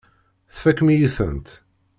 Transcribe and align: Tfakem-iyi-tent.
Tfakem-iyi-tent. 0.53 1.47